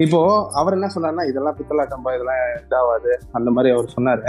[0.04, 0.18] இப்போ
[0.60, 4.26] அவர் என்ன சொன்னார்னா இதெல்லாம் பித்தலாட்டம்பா இதெல்லாம் இதாகாது அந்த மாதிரி அவர் சொன்னாரு.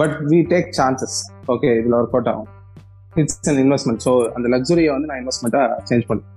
[0.00, 1.18] But we take chances
[1.54, 2.50] okay இதில் ஒர்க் அவுட் ஆகும்.
[3.22, 6.30] இட்ஸ் அன் இன்வெஸ்ட்மெண்ட் ஸோ அந்த லக்ஸுரியை வந்து நான் இன்வெஸ்ட்மெண்ட்டாக சேஞ்ச் பண்ணேன்.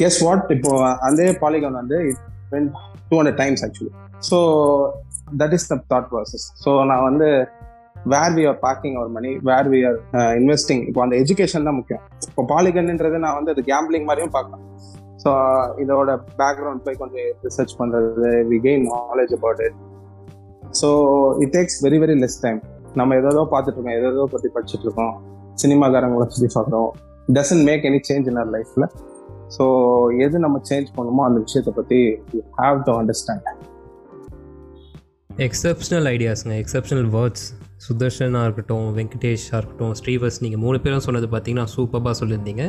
[0.00, 0.70] கெஸ் வாட் இப்போ
[1.08, 2.20] அதே பாலிகான் வந்து it
[3.08, 3.92] two hundred times actually
[4.28, 4.38] so
[5.40, 7.28] that is the thought process so நான் வந்து
[8.12, 9.98] where we are parking our money where we are
[10.40, 12.02] investing இப்போ அந்த எஜுகேஷன் தான் முக்கியம்.
[12.30, 14.64] இப்போ பாலிகன்ன்றது நான் வந்து அது கேம்பிளிங் மாதிரியும் பார்க்கலாம்.
[15.22, 15.30] ஸோ
[15.82, 19.78] இதோட பேக்ரவுண்ட் போய் கொஞ்சம் ரிசர்ச் பண்ணுறது we gain knowledge about it
[20.80, 20.88] so
[21.44, 22.60] it takes very very less time
[23.00, 25.14] நம்ம எதோ பார்த்துட்டு இருக்கோம் எதோ பற்றி படிச்சுட்டு இருக்கோம்
[25.62, 26.90] சினிமாக்காரங்களை சுற்றி பார்க்குறோம்.
[27.36, 28.86] Doesn't make any change in our லைஃப்பில்
[29.56, 29.64] ஸோ
[30.24, 31.98] எது நம்ம சேஞ்ச் பண்ணுமோ அந்த விஷயத்தை பற்றி
[32.34, 33.46] you have to understand
[35.42, 37.46] exceptional ஐடியாஸுங்க exceptional words
[37.84, 42.64] சுதர்ஷனாக இருக்கட்டும் வெங்கடேஷாக இருக்கட்டும் ஸ்ரீவஸ் நீங்கள் மூணு பேரும் சொன்னது பார்த்தீங்கன்னா சூப்பராக சொல்லியிருந்தீங்க.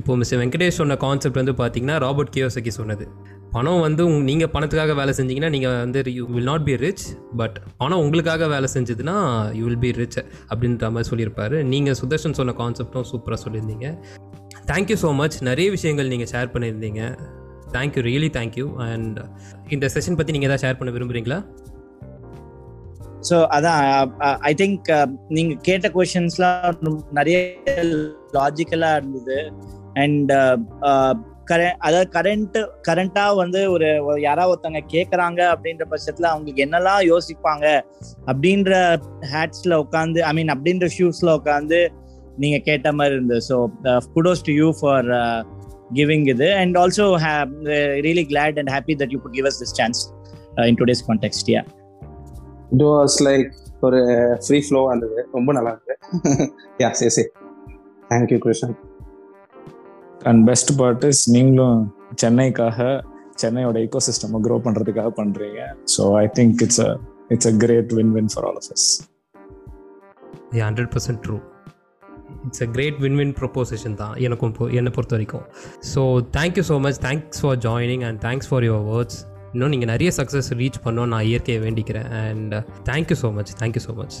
[0.00, 3.06] இப்போ மிஸ்டர் வெங்கடேஷ் சொன்ன கான்செப்ட் வந்து பார்த்தீங்கன்னா ராபர்ட் கியோசக்கி சொன்னது.
[3.54, 7.04] பணம் வந்து உங் நீங்கள் பணத்துக்காக வேலை செஞ்சீங்கன்னா நீங்கள் வந்து you will not be rich
[7.40, 9.16] but பணம் உங்களுக்காக வேலை செஞ்சதுன்னா
[9.58, 11.58] யூ வில் பி ரிச் அப்படின்ற மாதிரி சொல்லியிருப்பாரு.
[11.74, 13.88] நீங்கள் சுதர்ஷன் சொன்ன கான்செப்டும் சூப்பராக சொல்லியிருந்தீங்க.
[14.72, 17.02] தேங்க்யூ ஸோ மச் நிறைய விஷயங்கள் நீங்கள் ஷேர் பண்ணியிருந்தீங்க.
[17.76, 19.18] Thank you really thank you and
[19.76, 21.40] இந்த செஷன் பற்றி நீங்கள் எதாவது ஷேர் பண்ண விரும்புகிறீங்களா
[23.28, 23.80] ஸோ அதான்
[24.50, 24.88] ஐ திங்க்
[25.36, 26.82] நீங்க கேட்ட கொஷின்ஸ்லாம்
[27.18, 27.38] நிறைய
[28.36, 29.38] லாஜிக்கலா இருந்தது.
[30.04, 30.32] அண்ட்
[31.86, 33.88] அதாவது கரண்ட் கரண்டா வந்து ஒரு
[34.24, 37.66] யாராவது ஒருத்தவங்க கேட்குறாங்க அப்படின்ற பட்சத்துல அவங்களுக்கு என்னெல்லாம் யோசிப்பாங்க
[38.30, 38.72] அப்படின்ற
[39.34, 41.78] ஹேட்ஸ்ல உட்காந்து ஐ மீன் அப்படின்ற ஷூஸ்ல உட்காந்து
[42.42, 43.42] நீங்க கேட்ட மாதிரி இருந்தது.
[43.50, 43.56] So
[44.16, 45.08] kudos to you for
[45.98, 46.48] giving இது.
[46.62, 47.06] And also
[48.06, 50.00] really glad and happy that you could give us this chance
[50.70, 51.62] in today's context yeah
[52.76, 53.98] it was like ஒரு
[54.44, 55.94] ஃப்ரீ ஃப்ளோ இருந்தது ரொம்ப நல்லா இருக்கு
[56.82, 57.28] யா சரி சரி.
[58.10, 58.74] Thank you Krishnan
[60.26, 61.80] and best part is நீங்களும்
[62.14, 62.78] சென்னைக்காக
[63.42, 65.60] சென்னையோட ஈகோ சிஸ்டம் க்ரோ பண்றதுக்காக பண்றீங்க.
[65.94, 66.90] So I think it's a
[67.28, 68.88] it's a great win win for all of us
[70.66, 71.36] hundred percent true
[72.46, 75.46] it's a great win win proposition தான் எனக்கும் என்னை பொறுத்த வரைக்கும்.
[75.92, 76.02] So
[76.38, 79.18] thank you so much thanks for joining and thanks for your words
[79.56, 82.08] இன்னும் நீங்கள் நிறைய success reach பண்ணோம் நான் இயற்கையை வேண்டிக்கிறேன்.
[82.22, 82.54] And
[82.88, 84.16] thank you so much thank you so much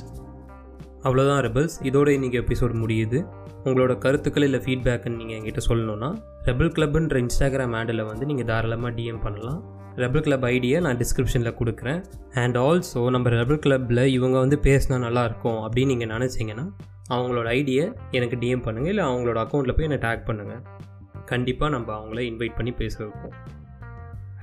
[1.06, 3.18] அவ்வளோதான் ரெபல்ஸ் இதோட இன்றைக்கி எபிசோட் முடியுது.
[3.66, 6.08] உங்களோட கருத்துக்கள் இல்லை ஃபீட்பேக்குன்னு நீங்கள் என்கிட்ட சொல்லணுன்னா
[6.48, 9.58] ரெபல் கிளப்ன்ற இன்ஸ்டாகிராம் ஹேண்டில் வந்து நீங்கள் தாராளமாக டிஎம் பண்ணலாம்.
[10.04, 12.00] ரெபல் கிளப் ஐடியை நான் டிஸ்கிரிப்ஷனில் கொடுக்குறேன்.
[12.44, 16.66] அண்ட் ஆல்சோ நம்ம ரெபல் கிளப்பில் இவங்க வந்து பேசினா நல்லாயிருக்கும் அப்படின்னு நீங்கள் நினச்சிங்கன்னா
[17.16, 17.84] அவங்களோட ஐடியை
[18.18, 20.62] எனக்கு டிஎம் பண்ணுங்கள் இல்லை அவங்களோட அக்கௌண்ட்டில் போய் என்னை டேக் பண்ணுங்கள்
[21.32, 23.36] கண்டிப்பாக நம்ம அவங்கள இன்வைட் பண்ணி பேச வைப்போம்.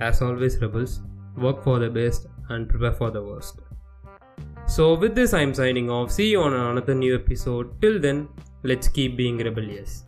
[0.00, 1.00] As always rebels
[1.36, 3.60] work for the best and prepare for the worst.
[4.66, 6.10] So with this i'm signing off.
[6.10, 7.80] See you on another new episode.
[7.80, 8.28] Till then
[8.62, 10.04] let's keep being rebellious